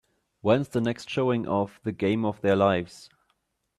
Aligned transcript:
Whens 0.41 0.69
the 0.69 0.81
next 0.81 1.11
showing 1.11 1.47
of 1.47 1.79
The 1.83 1.91
Game 1.91 2.25
of 2.25 2.41
Their 2.41 2.55
Lives 2.55 3.11